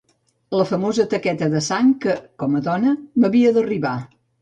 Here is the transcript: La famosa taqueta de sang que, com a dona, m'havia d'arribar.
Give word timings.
La 0.59 0.65
famosa 0.69 1.05
taqueta 1.11 1.51
de 1.55 1.63
sang 1.67 1.93
que, 2.07 2.17
com 2.45 2.59
a 2.59 2.65
dona, 2.73 2.99
m'havia 3.23 3.57
d'arribar. 3.61 3.97